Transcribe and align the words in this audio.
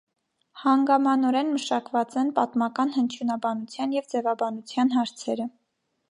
Հանգամանորեն 0.59 1.49
մշակված 1.57 2.15
են 2.21 2.31
պատմական 2.39 2.93
հնչյունաբանության 2.95 3.93
և 3.97 4.07
ձևաբանության 4.15 4.91
հարցերը։ 4.95 5.47